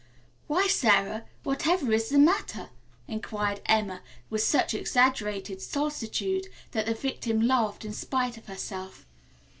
"Why, 0.47 0.65
Sara, 0.65 1.25
whatever 1.43 1.91
is 1.91 2.09
the 2.09 2.17
matter?" 2.17 2.71
inquired 3.07 3.61
Emma 3.67 4.01
with 4.31 4.41
such 4.41 4.73
exaggerated 4.73 5.61
solicitude 5.61 6.47
that 6.71 6.87
the 6.87 6.95
victim 6.95 7.39
laughed 7.41 7.85
in 7.85 7.93
spite 7.93 8.35
of 8.35 8.47
herself. 8.47 9.05